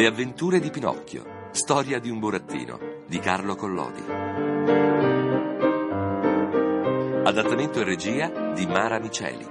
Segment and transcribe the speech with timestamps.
[0.00, 1.50] Le avventure di Pinocchio.
[1.50, 4.00] Storia di un burattino di Carlo Collodi.
[7.22, 9.46] Adattamento e regia di Mara Miceli.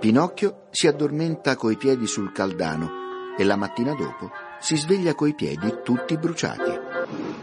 [0.00, 2.90] Pinocchio si addormenta coi piedi sul caldano
[3.38, 6.72] e la mattina dopo si sveglia coi piedi tutti bruciati.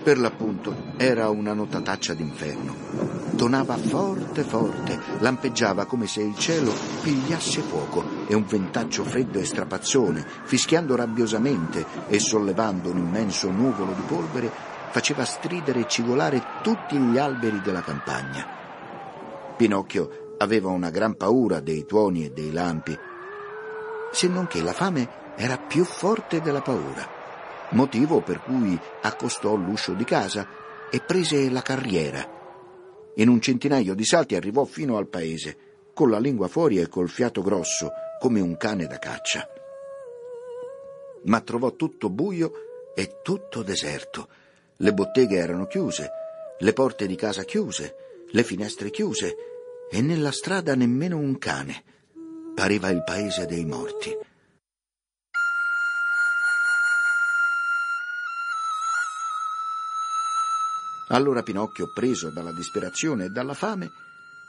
[0.04, 3.13] Per l'appunto era una notataccia d'inferno.
[3.36, 9.46] Tonava forte forte, lampeggiava come se il cielo pigliasse fuoco e un ventaccio freddo e
[9.46, 14.52] strapazzone, fischiando rabbiosamente e sollevando un immenso nuvolo di polvere,
[14.92, 18.46] faceva stridere e cigolare tutti gli alberi della campagna.
[19.58, 22.98] Pinocchio aveva una gran paura dei tuoni e dei lampi,
[24.12, 27.08] se non che la fame era più forte della paura,
[27.70, 30.46] motivo per cui accostò l'uscio di casa
[30.92, 32.42] e prese la carriera.
[33.16, 35.58] In un centinaio di salti arrivò fino al paese,
[35.94, 39.48] con la lingua fuori e col fiato grosso, come un cane da caccia.
[41.26, 44.28] Ma trovò tutto buio e tutto deserto.
[44.78, 46.10] Le botteghe erano chiuse,
[46.58, 47.96] le porte di casa chiuse,
[48.30, 49.36] le finestre chiuse
[49.92, 51.84] e nella strada nemmeno un cane.
[52.56, 54.16] Pareva il paese dei morti.
[61.10, 63.92] Allora Pinocchio, preso dalla disperazione e dalla fame,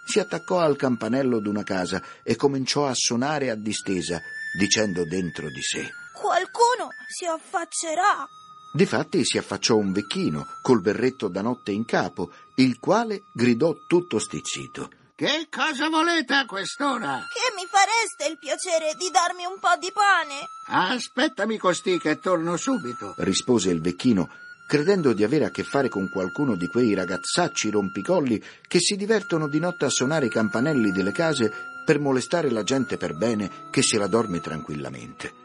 [0.05, 4.21] si attaccò al campanello d'una casa e cominciò a suonare a distesa,
[4.57, 8.27] dicendo dentro di sé: Qualcuno si affaccerà.
[8.73, 14.19] Difatti si affacciò un vecchino col berretto da notte in capo, il quale gridò tutto
[14.19, 14.91] stizzito.
[15.17, 17.23] Che cosa volete a quest'ora?
[17.33, 20.41] Che mi fareste il piacere di darmi un po' di pane?
[20.67, 23.15] Aspettami costì che torno subito.
[23.19, 24.29] rispose il vecchino
[24.67, 29.49] credendo di avere a che fare con qualcuno di quei ragazzacci rompicolli che si divertono
[29.49, 31.53] di notte a suonare i campanelli delle case
[31.85, 35.43] per molestare la gente per bene che se la dorme tranquillamente.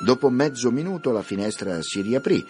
[0.00, 2.44] Dopo mezzo minuto la finestra si riaprì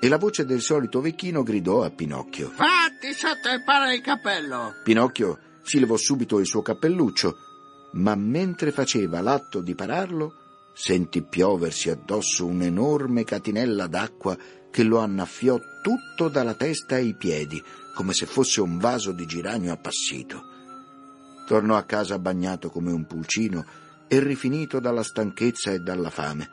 [0.00, 2.50] e la voce del solito vecchino gridò a Pinocchio.
[2.50, 4.74] Fatti sotto e para il cappello!
[4.82, 7.36] Pinocchio si levò subito il suo cappelluccio,
[7.92, 10.34] ma mentre faceva l'atto di pararlo,
[10.74, 14.36] sentì pioversi addosso un'enorme catinella d'acqua
[14.76, 17.64] che lo annaffiò tutto dalla testa ai piedi,
[17.94, 20.42] come se fosse un vaso di giranio appassito.
[21.46, 23.64] Tornò a casa bagnato come un pulcino
[24.06, 26.50] e rifinito dalla stanchezza e dalla fame,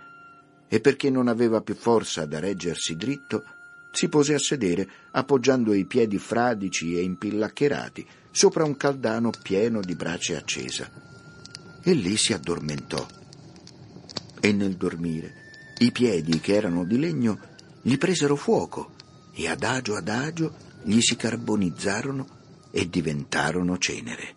[0.70, 3.44] e perché non aveva più forza da reggersi dritto,
[3.92, 9.96] si pose a sedere, appoggiando i piedi fradici e impillaccherati sopra un caldano pieno di
[9.96, 10.90] brace accesa.
[11.84, 13.06] E lì si addormentò.
[14.40, 17.52] E nel dormire, i piedi, che erano di legno,
[17.84, 18.92] gli presero fuoco
[19.34, 22.28] e adagio adagio gli si carbonizzarono
[22.72, 24.36] e diventarono cenere.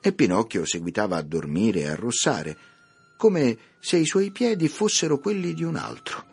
[0.00, 2.56] E Pinocchio seguitava a dormire e a rossare,
[3.16, 6.24] come se i suoi piedi fossero quelli di un altro.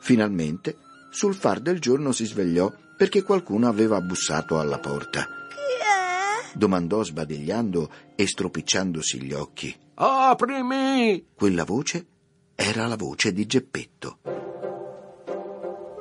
[0.00, 0.76] Finalmente,
[1.10, 5.24] sul far del giorno si svegliò perché qualcuno aveva bussato alla porta.
[5.48, 6.56] Chi è?
[6.56, 9.74] Domandò sbadigliando e stropicciandosi gli occhi.
[9.94, 11.28] Aprimi!
[11.34, 12.06] Quella voce
[12.54, 14.39] era la voce di Geppetto.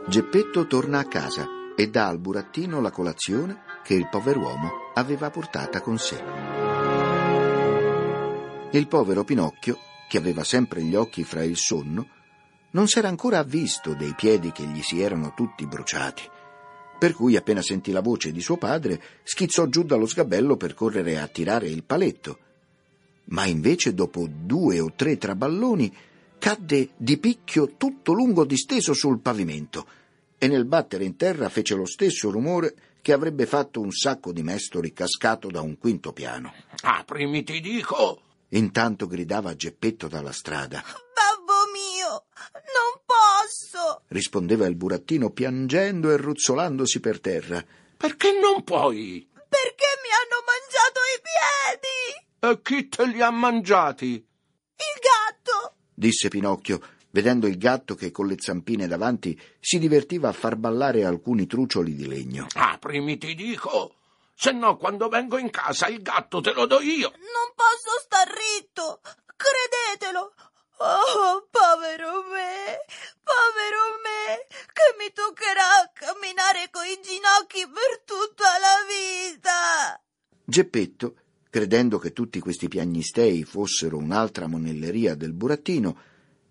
[0.10, 5.82] Geppetto torna a casa e dà al burattino la colazione che il pover'uomo aveva portata
[5.82, 6.20] con sé.
[8.72, 9.78] Il povero Pinocchio,
[10.10, 12.08] che aveva sempre gli occhi fra il sonno,
[12.72, 16.24] non s'era ancora avvisto dei piedi che gli si erano tutti bruciati.
[16.98, 21.20] Per cui, appena sentì la voce di suo padre, schizzò giù dallo sgabello per correre
[21.20, 22.40] a tirare il paletto.
[23.26, 25.96] Ma invece, dopo due o tre traballoni,
[26.40, 29.86] cadde di picchio tutto lungo disteso sul pavimento
[30.40, 34.42] e nel battere in terra fece lo stesso rumore che avrebbe fatto un sacco di
[34.42, 36.54] mestoli cascato da un quinto piano.
[36.82, 38.22] Aprimi, ti dico!
[38.50, 40.82] Intanto gridava Geppetto dalla strada.
[40.82, 42.26] Babbo mio,
[42.74, 44.02] non posso!
[44.08, 47.64] Rispondeva il burattino piangendo e ruzzolandosi per terra.
[47.98, 49.30] Perché non puoi?
[49.34, 52.00] Perché mi hanno mangiato i piedi!
[52.40, 54.14] E chi te li ha mangiati?
[54.14, 55.09] Il gatto!
[56.00, 56.80] Disse Pinocchio,
[57.12, 61.94] vedendo il gatto che con le zampine davanti si divertiva a far ballare alcuni trucioli
[61.94, 62.48] di legno.
[62.54, 63.96] Aprimi, ti dico!
[64.34, 67.10] Se no, quando vengo in casa il gatto te lo do io!
[67.10, 69.02] Non posso star ritto!
[69.36, 70.34] Credetelo!
[70.78, 72.80] Oh, povero me!
[73.22, 74.48] Povero me!
[74.72, 80.02] Che mi toccherà camminare coi ginocchi per tutta la vita!
[80.46, 81.16] Geppetto,
[81.50, 85.98] credendo che tutti questi piagnistei fossero un'altra monelleria del burattino,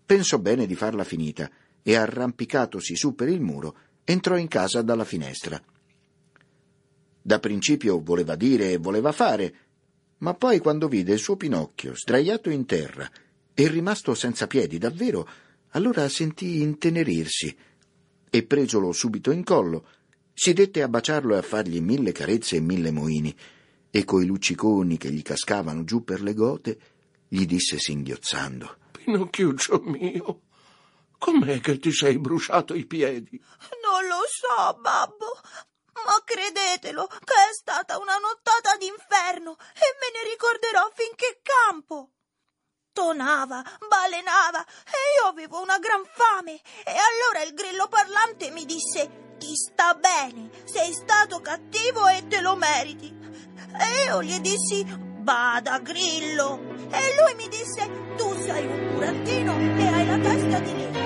[0.04, 1.50] pensò bene di farla finita
[1.82, 5.62] e arrampicatosi su per il muro entrò in casa dalla finestra.
[7.20, 9.54] Da principio voleva dire e voleva fare,
[10.18, 13.08] ma poi quando vide il suo Pinocchio sdraiato in terra
[13.54, 15.28] e rimasto senza piedi davvero,
[15.72, 17.56] allora sentì intenerirsi
[18.30, 19.86] e presolo subito in collo,
[20.32, 23.34] si dette a baciarlo e a fargli mille carezze e mille moini,
[23.90, 26.78] e coi lucciconi che gli cascavano giù per le gote,
[27.28, 30.42] gli disse singhiozzando: Pinocchiuccio mio,
[31.18, 33.40] com'è che ti sei bruciato i piedi?
[33.82, 35.40] Non lo so, babbo,
[36.04, 42.10] ma credetelo che è stata una nottata d'inferno e me ne ricorderò finché campo.
[42.92, 46.54] Tonava, balenava e io avevo una gran fame
[46.84, 52.40] e allora il grillo parlante mi disse ti sta bene, sei stato cattivo e te
[52.40, 53.17] lo meriti.
[53.72, 56.60] E io gli dissi bada grillo
[56.90, 60.96] e lui mi disse tu sei un burattino e hai la testa di legno.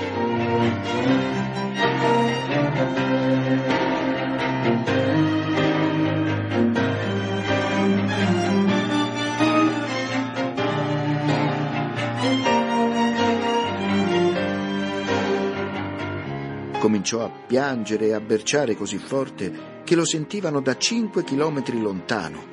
[16.79, 22.51] Cominciò a piangere e a berciare così forte che lo sentivano da cinque chilometri lontano.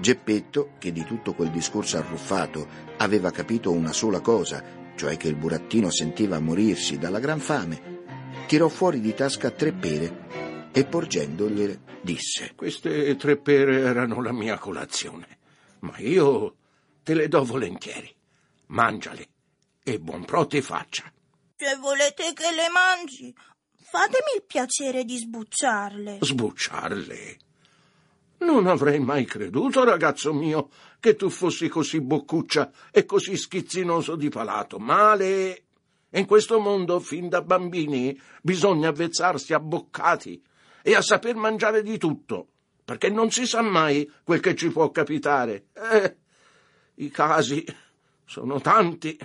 [0.00, 2.66] Geppetto, che di tutto quel discorso arruffato
[2.96, 4.62] aveva capito una sola cosa,
[4.96, 7.98] cioè che il burattino sentiva morirsi dalla gran fame,
[8.46, 14.58] tirò fuori di tasca tre pere e porgendogliele disse: Queste tre pere erano la mia
[14.58, 15.38] colazione,
[15.80, 16.56] ma io
[17.02, 18.14] te le do volentieri.
[18.66, 19.28] Mangiale
[19.82, 21.10] e buon pro ti faccia.
[21.56, 23.34] Se volete che le mangi,
[23.90, 26.18] fatemi il piacere di sbucciarle.
[26.20, 27.38] Sbucciarle?
[28.38, 30.70] Non avrei mai creduto, ragazzo mio,
[31.00, 34.78] che tu fossi così boccuccia e così schizzinoso di palato.
[34.78, 35.64] Male.
[36.10, 40.40] In questo mondo, fin da bambini, bisogna avvezzarsi a boccati
[40.82, 42.46] e a saper mangiare di tutto,
[42.84, 45.66] perché non si sa mai quel che ci può capitare.
[45.74, 46.16] Eh,
[46.94, 47.64] I casi
[48.24, 49.18] sono tanti.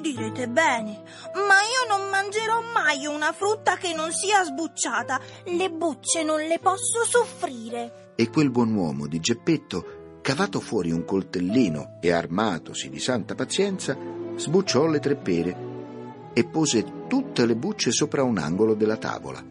[0.00, 1.02] Direte bene,
[1.34, 5.20] ma io non mangerò mai una frutta che non sia sbucciata.
[5.44, 8.12] Le bucce non le posso soffrire.
[8.14, 13.96] E quel buon uomo di Geppetto, cavato fuori un coltellino e armatosi di santa pazienza,
[14.36, 15.56] sbucciò le tre pere
[16.32, 19.44] e pose tutte le bucce sopra un angolo della tavola.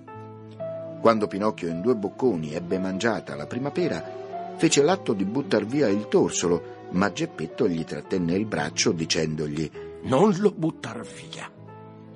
[1.02, 5.88] Quando Pinocchio in due bocconi ebbe mangiata la prima pera, fece l'atto di buttar via
[5.88, 9.70] il torsolo, ma Geppetto gli trattenne il braccio dicendogli
[10.04, 11.52] non lo buttar via.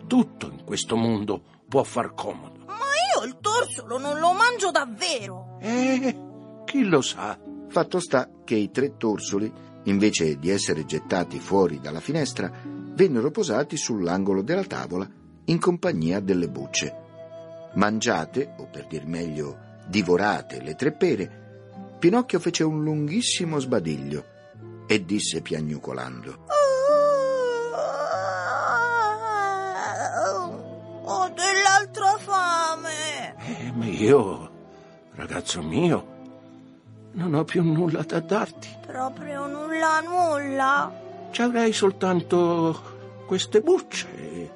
[0.08, 2.66] Tutto in questo mondo può far comodo.
[2.66, 2.76] Ma
[3.16, 5.58] io il torsolo non lo mangio davvero.
[5.62, 6.18] Eh,
[6.66, 7.40] chi lo sa?
[7.70, 9.52] Fatto sta che i tre torsoli,
[9.84, 12.52] invece di essere gettati fuori dalla finestra,
[12.94, 15.10] vennero posati sull'angolo della tavola
[15.46, 16.96] in compagnia delle bucce.
[17.76, 19.58] Mangiate, o per dir meglio,
[19.88, 21.40] divorate le tre pere,
[22.00, 24.26] Pinocchio fece un lunghissimo sbadiglio
[24.88, 26.46] e disse piagnucolando:
[33.82, 34.52] ma io,
[35.16, 36.06] ragazzo mio,
[37.14, 38.78] non ho più nulla da darti.
[38.86, 40.94] Proprio nulla, nulla.
[41.32, 44.52] Ci avrei soltanto queste bucce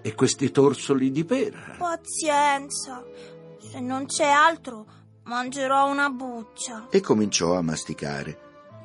[0.00, 1.74] e questi torsoli di pera.
[1.76, 3.04] Pazienza.
[3.58, 4.86] Se non c'è altro,
[5.24, 6.86] mangerò una buccia.
[6.90, 8.38] E cominciò a masticare.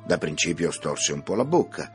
[0.04, 1.88] Da principio storse un po' la bocca,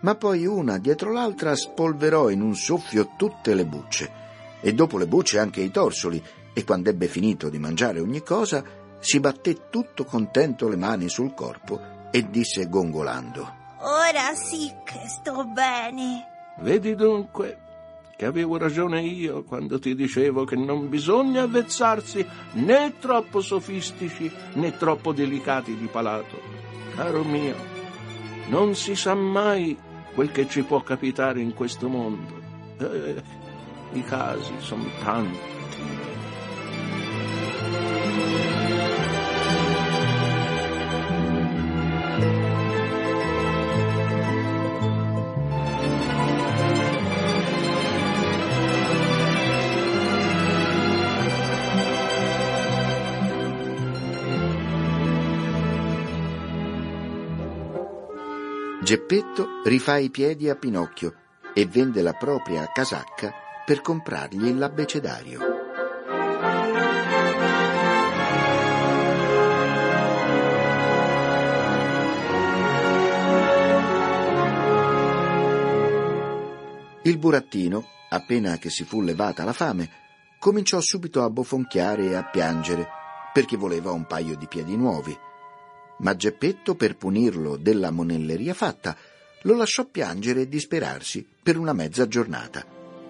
[0.00, 4.26] ma poi una dietro l'altra spolverò in un soffio tutte le bucce
[4.60, 6.22] e dopo le bucce anche i torsoli
[6.58, 8.64] e quando ebbe finito di mangiare ogni cosa
[8.98, 15.44] si batté tutto contento le mani sul corpo e disse gongolando Ora sì che sto
[15.44, 16.26] bene.
[16.58, 17.58] Vedi dunque
[18.16, 24.76] che avevo ragione io quando ti dicevo che non bisogna avvezzarsi né troppo sofistici né
[24.76, 26.40] troppo delicati di palato.
[26.96, 27.54] Caro mio,
[28.48, 29.78] non si sa mai
[30.12, 32.34] quel che ci può capitare in questo mondo.
[32.80, 33.22] Eh,
[33.92, 35.58] I casi sono tanti.
[58.88, 61.12] Geppetto rifà i piedi a Pinocchio
[61.52, 63.34] e vende la propria casacca
[63.66, 65.40] per comprargli l'abbecedario.
[77.02, 79.90] Il burattino, appena che si fu levata la fame,
[80.38, 82.88] cominciò subito a bofonchiare e a piangere
[83.34, 85.14] perché voleva un paio di piedi nuovi.
[85.98, 88.96] Ma Geppetto, per punirlo della monelleria fatta,
[89.42, 92.64] lo lasciò piangere e disperarsi per una mezza giornata.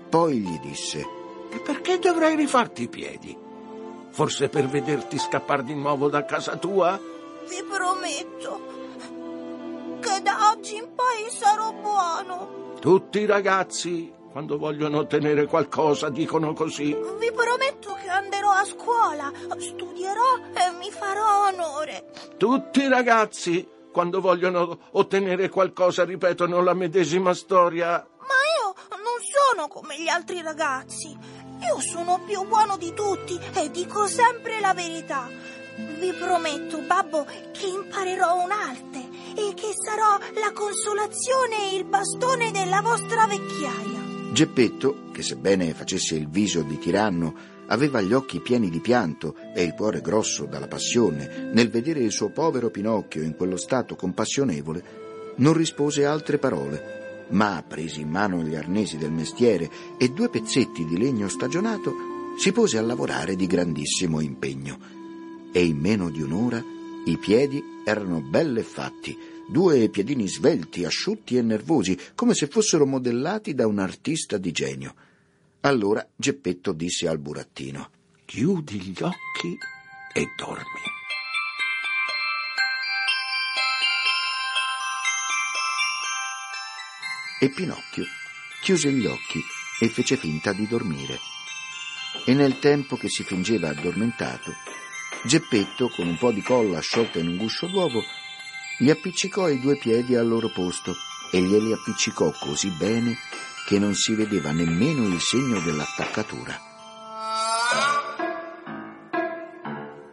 [0.09, 1.07] Poi gli disse:
[1.51, 3.37] E perché dovrei rifarti i piedi?
[4.11, 6.99] Forse per vederti scappare di nuovo da casa tua?
[7.49, 8.61] Vi prometto
[10.01, 12.77] che da oggi in poi sarò buono.
[12.81, 16.97] Tutti i ragazzi, quando vogliono ottenere qualcosa, dicono così.
[17.19, 22.11] Vi prometto che andrò a scuola, studierò e mi farò onore.
[22.37, 28.07] Tutti i ragazzi, quando vogliono ottenere qualcosa, ripetono la medesima storia.
[28.19, 31.17] Ma io non sono come gli altri ragazzi.
[31.61, 35.29] Io sono più buono di tutti e dico sempre la verità.
[35.99, 38.99] Vi prometto, babbo, che imparerò un'arte
[39.35, 44.33] e che sarò la consolazione e il bastone della vostra vecchiaia.
[44.33, 49.63] Geppetto, che sebbene facesse il viso di tiranno, aveva gli occhi pieni di pianto e
[49.63, 55.07] il cuore grosso dalla passione, nel vedere il suo povero Pinocchio in quello stato compassionevole,
[55.37, 60.85] non rispose altre parole, ma presi in mano gli arnesi del mestiere e due pezzetti
[60.85, 61.95] di legno stagionato,
[62.39, 64.79] si pose a lavorare di grandissimo impegno.
[65.53, 66.63] E in meno di un'ora
[67.05, 69.17] i piedi erano belle fatti,
[69.49, 74.95] due piedini svelti, asciutti e nervosi, come se fossero modellati da un artista di genio.
[75.63, 77.91] Allora Geppetto disse al burattino:
[78.25, 79.59] Chiudi gli occhi
[80.13, 80.97] e dormi.
[87.41, 88.05] E Pinocchio
[88.63, 89.41] chiuse gli occhi
[89.81, 91.19] e fece finta di dormire.
[92.25, 94.53] E nel tempo che si fingeva addormentato,
[95.25, 98.03] Geppetto, con un po' di colla sciolta in un guscio d'uovo,
[98.79, 100.95] gli appiccicò i due piedi al loro posto
[101.33, 103.17] e glieli appiccicò così bene
[103.69, 106.59] che non si vedeva nemmeno il segno dell'attaccatura.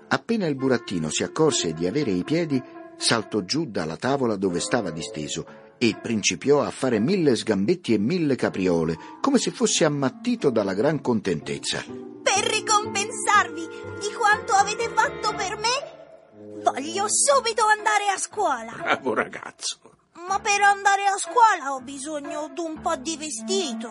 [0.10, 2.62] Appena il burattino si accorse di avere i piedi,
[2.98, 5.46] saltò giù dalla tavola dove stava disteso
[5.78, 11.00] e principiò a fare mille sgambetti e mille capriole, come se fosse ammattito dalla gran
[11.00, 11.82] contentezza.
[11.88, 13.68] Per ricompensarvi
[14.02, 18.74] di quanto avete fatto per me, voglio subito andare a scuola.
[18.74, 19.85] Bravo ragazzo.
[20.28, 23.90] Ma per andare a scuola ho bisogno di un po' di vestito.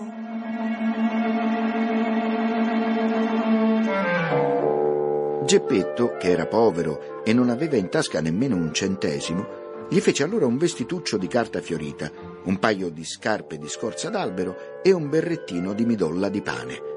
[5.44, 10.46] Geppetto, che era povero e non aveva in tasca nemmeno un centesimo, gli fece allora
[10.46, 12.10] un vestituccio di carta fiorita,
[12.44, 16.92] un paio di scarpe di scorza d'albero e un berrettino di midolla di pane.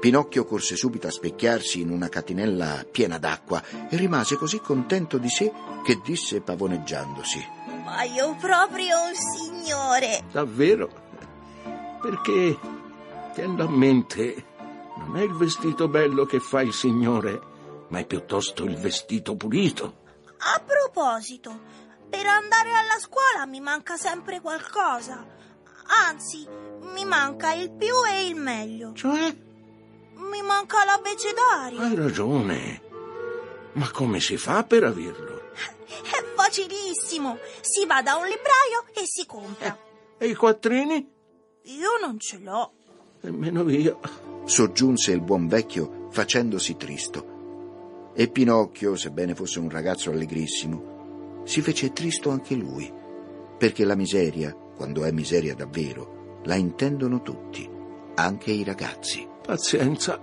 [0.00, 5.28] Pinocchio corse subito a specchiarsi in una catinella piena d'acqua e rimase così contento di
[5.28, 5.52] sé
[5.84, 7.58] che disse pavoneggiandosi:
[7.90, 10.22] Ma io proprio un signore.
[10.30, 10.88] Davvero?
[12.00, 12.58] Perché,
[13.34, 14.46] tiendo a mente,
[14.96, 17.40] non è il vestito bello che fa il signore,
[17.88, 19.98] ma è piuttosto il vestito pulito.
[20.38, 21.58] A proposito,
[22.08, 25.26] per andare alla scuola mi manca sempre qualcosa.
[26.08, 26.46] Anzi,
[26.94, 28.92] mi manca il più e il meglio.
[28.94, 29.36] Cioè,
[30.14, 31.80] Mi manca l'abbecedario.
[31.80, 32.82] hai ragione.
[33.72, 35.50] Ma come si fa per averlo?
[35.86, 36.19] È
[36.50, 37.38] facilissimo.
[37.60, 39.78] Si va da un libraio e si compra.
[40.18, 41.08] E i quattrini?
[41.62, 42.72] Io non ce l'ho.
[43.20, 44.00] Nemmeno io.
[44.44, 47.38] soggiunse il buon vecchio facendosi tristo.
[48.14, 52.92] E Pinocchio, sebbene fosse un ragazzo allegrissimo, si fece tristo anche lui,
[53.56, 57.68] perché la miseria, quando è miseria davvero, la intendono tutti,
[58.16, 59.26] anche i ragazzi.
[59.42, 60.20] Pazienza.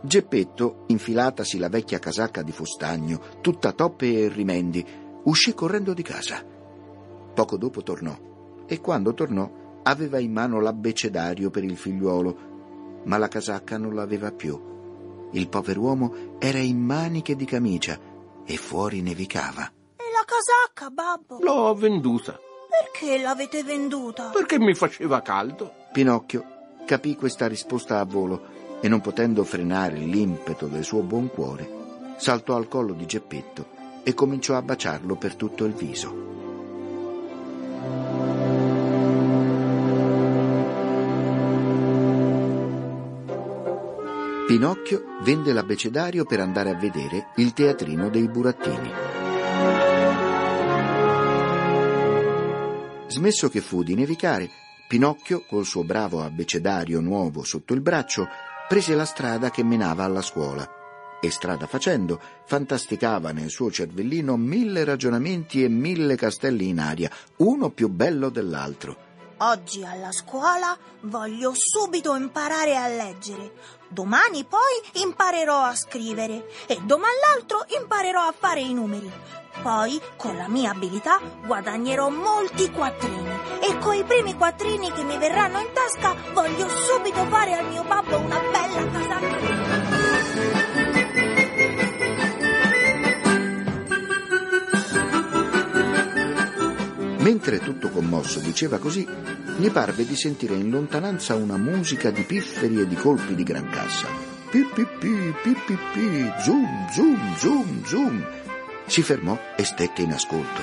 [0.00, 4.84] Geppetto, infilatasi la vecchia casacca di fustagno, tutta toppe e rimendi,
[5.26, 6.44] uscì correndo di casa.
[7.34, 8.16] Poco dopo tornò
[8.66, 9.48] e quando tornò
[9.82, 14.74] aveva in mano l'abbecedario per il figliuolo, ma la casacca non l'aveva più.
[15.32, 17.98] Il pover'uomo era in maniche di camicia
[18.44, 19.70] e fuori nevicava.
[19.96, 21.38] E la casacca, babbo?
[21.40, 24.30] L'ho venduta Perché l'avete venduta?
[24.30, 25.72] perché mi faceva caldo.
[25.92, 26.44] Pinocchio
[26.84, 31.68] capì questa risposta a volo e non potendo frenare l'impeto del suo buon cuore,
[32.16, 33.74] saltò al collo di Geppetto
[34.08, 36.24] e cominciò a baciarlo per tutto il viso.
[44.46, 48.90] Pinocchio vende l'abbecedario per andare a vedere il teatrino dei burattini.
[53.08, 54.48] Smesso che fu di nevicare,
[54.86, 58.28] Pinocchio, col suo bravo abbecedario nuovo sotto il braccio,
[58.68, 60.75] prese la strada che menava alla scuola
[61.26, 67.70] e strada facendo fantasticava nel suo cervellino mille ragionamenti e mille castelli in aria, uno
[67.70, 69.04] più bello dell'altro.
[69.38, 73.52] Oggi alla scuola voglio subito imparare a leggere.
[73.88, 79.12] Domani poi imparerò a scrivere e domani l'altro imparerò a fare i numeri.
[79.62, 85.18] Poi, con la mia abilità, guadagnerò molti quattrini e con i primi quattrini che mi
[85.18, 89.75] verranno in tasca voglio subito fare al mio babbo una bella casacca.
[97.26, 99.04] Mentre tutto commosso diceva così,
[99.58, 103.68] gli parve di sentire in lontananza una musica di pifferi e di colpi di gran
[103.68, 104.06] cassa.
[104.48, 108.26] Pi pi pi, pi pi pi, zoom, zoom, zoom, zoom.
[108.86, 110.62] Si fermò e stette in ascolto.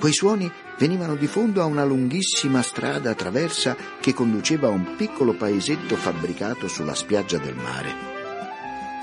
[0.00, 5.34] Quei suoni venivano di fondo a una lunghissima strada traversa che conduceva a un piccolo
[5.34, 7.94] paesetto fabbricato sulla spiaggia del mare.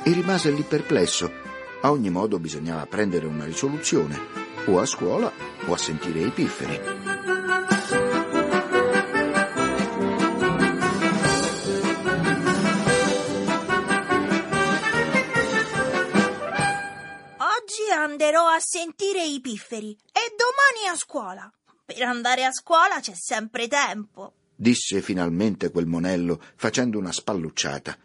[0.04, 1.32] E rimase lì perplesso.
[1.82, 4.39] A ogni modo bisognava prendere una risoluzione
[4.70, 5.32] o a scuola
[5.66, 6.80] o a sentire i pifferi.
[17.38, 21.52] Oggi anderò a sentire i pifferi e domani a scuola.
[21.84, 24.34] Per andare a scuola c'è sempre tempo.
[24.56, 27.98] disse finalmente quel monello facendo una spallucciata.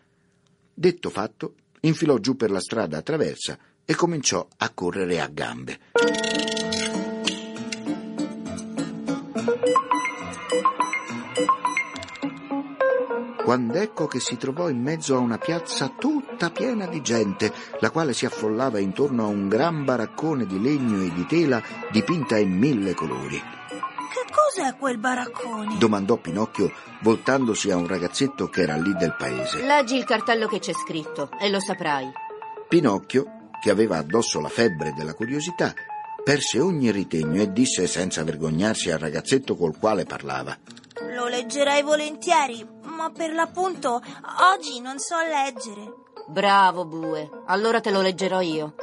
[0.73, 6.54] Detto fatto, infilò giù per la strada traversa e cominciò a correre a gambe.
[13.45, 17.91] Quando ecco che si trovò in mezzo a una piazza tutta piena di gente, la
[17.91, 22.57] quale si affollava intorno a un gran baraccone di legno e di tela dipinta in
[22.57, 23.37] mille colori.
[23.37, 25.77] Che cos'è quel baraccone?
[25.77, 26.73] Domandò Pinocchio
[27.03, 29.63] voltandosi a un ragazzetto che era lì del paese.
[29.63, 32.11] Leggi il cartello che c'è scritto e lo saprai.
[32.67, 35.75] Pinocchio, che aveva addosso la febbre della curiosità,
[36.25, 40.57] perse ogni ritegno e disse senza vergognarsi al ragazzetto col quale parlava.
[41.15, 44.01] Lo leggerei volentieri, ma per l'appunto
[44.55, 45.93] oggi non so leggere.
[46.27, 47.29] Bravo, Bue.
[47.47, 48.75] Allora te lo leggerò io.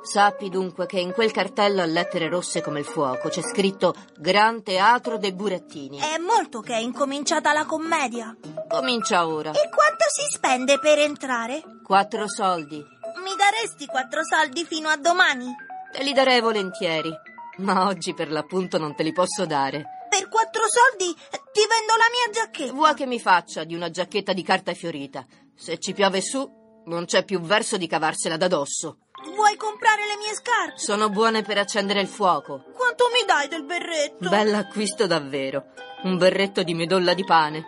[0.00, 4.62] Sappi dunque che in quel cartello a lettere rosse come il fuoco c'è scritto Gran
[4.62, 5.98] Teatro dei Burattini.
[5.98, 8.36] È molto che è incominciata la commedia.
[8.68, 9.50] Comincia ora.
[9.50, 11.62] E quanto si spende per entrare?
[11.82, 12.76] Quattro soldi.
[12.76, 15.52] Mi daresti quattro soldi fino a domani?
[15.92, 17.10] Te li darei volentieri.
[17.58, 19.84] Ma oggi per l'appunto non te li posso dare.
[20.08, 22.72] Per quattro soldi ti vendo la mia giacchetta.
[22.72, 25.26] Vuoi che mi faccia di una giacchetta di carta fiorita?
[25.56, 26.48] Se ci piove su,
[26.86, 28.98] non c'è più verso di cavarsela da dosso.
[29.34, 30.78] Vuoi comprare le mie scarpe?
[30.78, 32.64] Sono buone per accendere il fuoco.
[32.74, 34.28] Quanto mi dai del berretto?
[34.28, 35.72] Bell'acquisto davvero.
[36.04, 37.64] Un berretto di medolla di pane.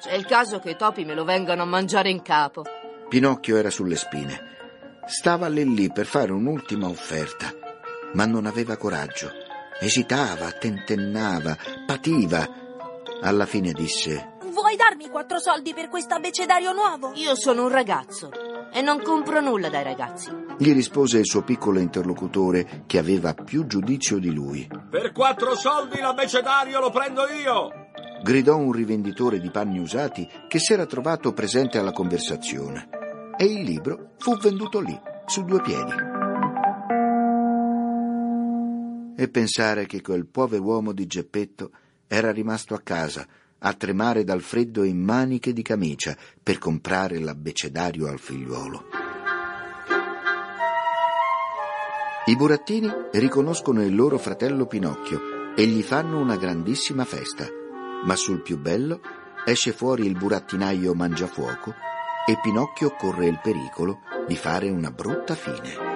[0.00, 2.62] C'è il caso che i topi me lo vengano a mangiare in capo.
[3.08, 4.52] Pinocchio era sulle spine.
[5.06, 7.52] Stava lì lì per fare un'ultima offerta,
[8.14, 9.30] ma non aveva coraggio.
[9.78, 12.48] Esitava, tentennava, pativa.
[13.20, 17.12] Alla fine disse: Vuoi darmi quattro soldi per questo abecedario nuovo?
[17.16, 18.30] Io sono un ragazzo
[18.72, 20.30] e non compro nulla dai ragazzi.
[20.56, 24.66] Gli rispose il suo piccolo interlocutore che aveva più giudizio di lui.
[24.90, 27.68] Per quattro soldi l'abecedario lo prendo io!
[28.22, 32.88] Gridò un rivenditore di panni usati che s'era trovato presente alla conversazione.
[33.36, 35.92] E il libro fu venduto lì, su due piedi.
[39.16, 41.72] E pensare che quel povero uomo di Geppetto
[42.06, 43.26] era rimasto a casa
[43.58, 48.84] a tremare dal freddo in maniche di camicia per comprare l'abbecedario al figliuolo.
[52.26, 57.46] I burattini riconoscono il loro fratello Pinocchio e gli fanno una grandissima festa,
[58.04, 59.00] ma sul più bello
[59.44, 61.92] esce fuori il burattinaio Mangiafuoco
[62.26, 65.92] e Pinocchio corre il pericolo di fare una brutta fine.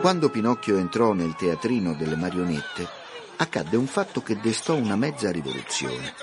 [0.00, 2.88] Quando Pinocchio entrò nel teatrino delle marionette,
[3.36, 6.14] accadde un fatto che destò una mezza rivoluzione.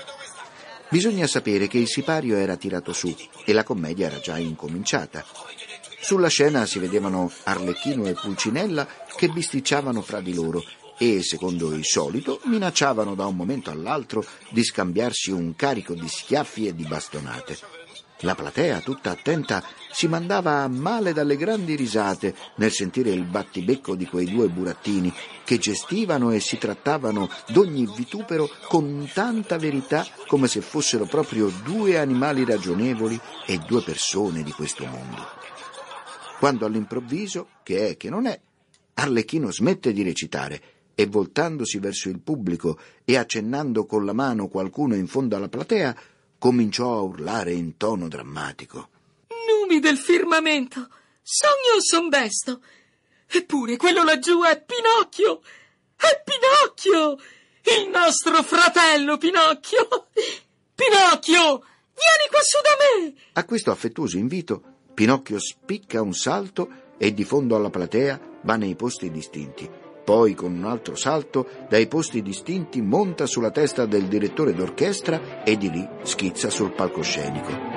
[0.88, 5.24] Bisogna sapere che il sipario era tirato su e la commedia era già incominciata.
[6.04, 8.86] Sulla scena si vedevano Arlecchino e Pulcinella
[9.16, 10.62] che bisticciavano fra di loro
[10.98, 16.66] e, secondo il solito, minacciavano da un momento all'altro di scambiarsi un carico di schiaffi
[16.66, 17.56] e di bastonate.
[18.18, 23.94] La platea, tutta attenta, si mandava a male dalle grandi risate nel sentire il battibecco
[23.94, 25.10] di quei due burattini
[25.42, 31.96] che gestivano e si trattavano d'ogni vitupero con tanta verità come se fossero proprio due
[31.98, 35.53] animali ragionevoli e due persone di questo mondo.
[36.38, 38.38] Quando all'improvviso, che è che non è,
[38.94, 40.62] Arlecchino smette di recitare
[40.94, 45.96] e voltandosi verso il pubblico e accennando con la mano qualcuno in fondo alla platea,
[46.38, 48.88] cominciò a urlare in tono drammatico.
[49.48, 50.88] lumi del firmamento.
[51.22, 52.60] Sogno o son desto?
[53.26, 55.40] Eppure quello laggiù è Pinocchio!
[55.96, 57.16] È Pinocchio!
[57.62, 60.08] Il nostro fratello Pinocchio!
[60.74, 61.64] Pinocchio!
[61.94, 63.14] Vieni qua su da me!
[63.32, 68.76] A questo affettuoso invito, Pinocchio spicca un salto e di fondo alla platea va nei
[68.76, 69.68] posti distinti.
[70.04, 75.56] Poi, con un altro salto, dai posti distinti monta sulla testa del direttore d'orchestra e
[75.56, 77.73] di lì schizza sul palcoscenico.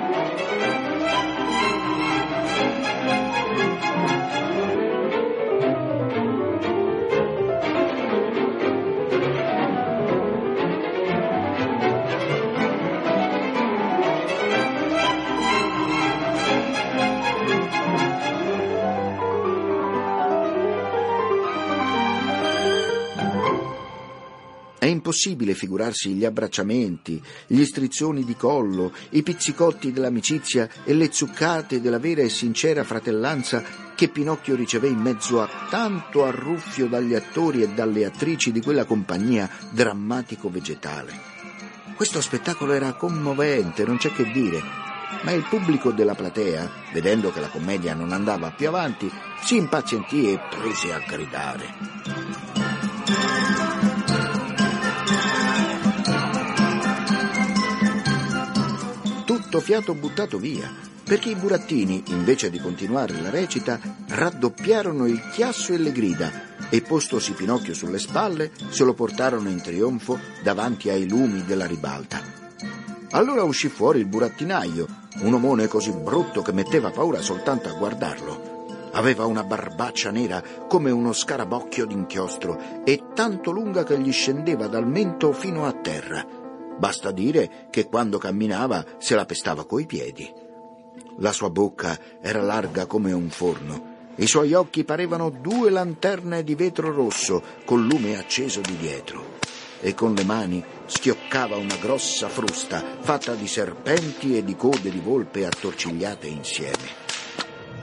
[24.88, 31.98] Impossibile figurarsi gli abbracciamenti, gli strizzoni di collo, i pizzicotti dell'amicizia e le zuccate della
[31.98, 37.68] vera e sincera fratellanza che Pinocchio ricevé in mezzo a tanto arruffio dagli attori e
[37.68, 41.36] dalle attrici di quella compagnia drammatico-vegetale.
[41.96, 44.62] Questo spettacolo era commovente, non c'è che dire,
[45.22, 49.10] ma il pubblico della platea, vedendo che la commedia non andava più avanti,
[49.42, 53.77] si impazientì e prese a gridare.
[59.48, 60.70] Tutto fiato buttato via,
[61.02, 66.30] perché i burattini, invece di continuare la recita, raddoppiarono il chiasso e le grida
[66.68, 72.20] e postosi Pinocchio sulle spalle, se lo portarono in trionfo davanti ai lumi della ribalta.
[73.12, 74.86] Allora uscì fuori il burattinaio,
[75.20, 78.90] un omone così brutto che metteva paura soltanto a guardarlo.
[78.92, 84.86] Aveva una barbaccia nera come uno scarabocchio d'inchiostro e tanto lunga che gli scendeva dal
[84.86, 86.47] mento fino a terra
[86.78, 90.32] Basta dire che quando camminava se la pestava coi piedi.
[91.18, 93.96] La sua bocca era larga come un forno.
[94.16, 99.36] I suoi occhi parevano due lanterne di vetro rosso col lume acceso di dietro.
[99.80, 105.00] E con le mani schioccava una grossa frusta fatta di serpenti e di code di
[105.00, 107.06] volpe attorcigliate insieme.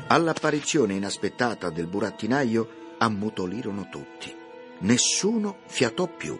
[0.07, 4.33] All'apparizione inaspettata del burattinaio ammutolirono tutti.
[4.79, 6.37] Nessuno fiatò più.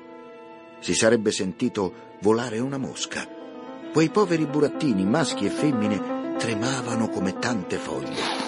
[0.79, 3.27] Si sarebbe sentito volare una mosca.
[3.91, 8.43] Quei poveri burattini, maschi e femmine, tremavano come tante foglie.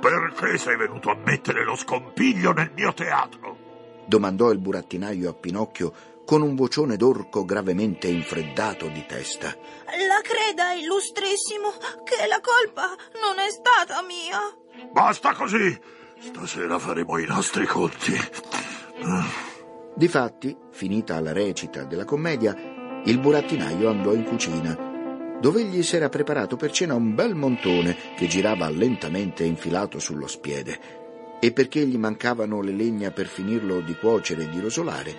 [0.00, 3.68] Perché sei venuto a mettere lo scompiglio nel mio teatro?
[4.08, 5.92] domandò il burattinaio a Pinocchio
[6.24, 9.48] con un vocione d'orco gravemente infreddato di testa.
[9.48, 11.70] La creda, illustrissimo,
[12.04, 12.88] che la colpa
[13.20, 14.90] non è stata mia.
[14.90, 15.78] Basta così.
[16.18, 18.12] Stasera faremo i nostri conti.
[19.94, 22.54] Difatti, finita la recita della commedia,
[23.04, 24.76] il burattinaio andò in cucina,
[25.40, 30.96] dove egli s'era preparato per cena un bel montone che girava lentamente infilato sullo spiede.
[31.40, 35.14] E perché gli mancavano le legna per finirlo di cuocere e di rosolare,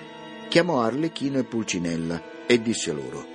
[0.50, 3.26] chiamò Arlecchino e Pulcinella e disse loro: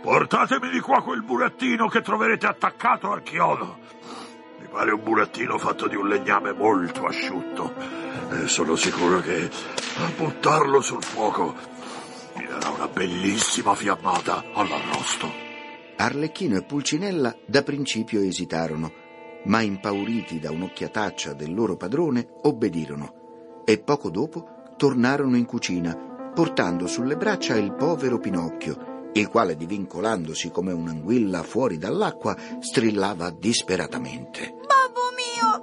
[0.00, 3.78] Portatemi di qua quel burattino che troverete attaccato al chiodo.
[4.60, 7.74] Mi pare un burattino fatto di un legname molto asciutto.
[8.30, 9.50] E sono sicuro che
[9.96, 11.76] a buttarlo sul fuoco
[12.38, 15.28] mi darà una bellissima fiammata all'arrosto.
[15.96, 18.92] Arlecchino e Pulcinella da principio esitarono,
[19.46, 26.86] ma impauriti da un'occhiataccia del loro padrone, obbedirono e poco dopo tornarono in cucina, portando
[26.86, 34.54] sulle braccia il povero Pinocchio, il quale, divincolandosi come un'anguilla fuori dall'acqua, strillava disperatamente.
[34.54, 35.60] Babbo mio,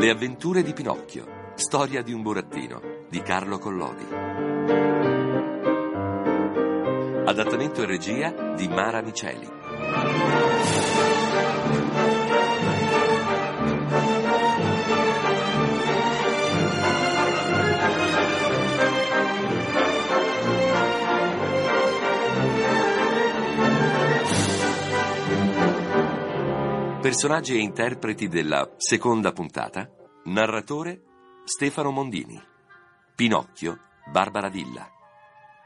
[0.00, 1.52] Le avventure di Pinocchio.
[1.56, 4.06] Storia di un burattino di Carlo Collodi.
[7.26, 9.48] Adattamento e regia di Mara Miceli.
[27.10, 29.90] Personaggi e interpreti della seconda puntata.
[30.26, 31.02] Narratore
[31.42, 32.40] Stefano Mondini.
[33.16, 33.80] Pinocchio
[34.12, 34.88] Barbara Villa.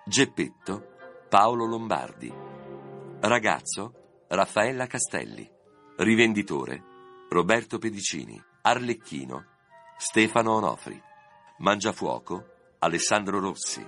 [0.07, 0.95] Geppetto
[1.29, 2.33] Paolo Lombardi.
[3.21, 5.47] Ragazzo Raffaella Castelli.
[5.99, 6.83] Rivenditore
[7.29, 8.43] Roberto Pedicini.
[8.63, 9.45] Arlecchino
[9.99, 10.99] Stefano Onofri.
[11.59, 12.43] Mangiafuoco
[12.79, 13.87] Alessandro Rossi.